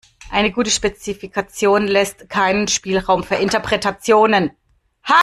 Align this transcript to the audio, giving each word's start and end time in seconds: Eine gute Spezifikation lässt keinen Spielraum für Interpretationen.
Eine 0.31 0.51
gute 0.51 0.71
Spezifikation 0.71 1.85
lässt 1.87 2.27
keinen 2.27 2.67
Spielraum 2.67 3.23
für 3.23 3.35
Interpretationen. 3.35 4.49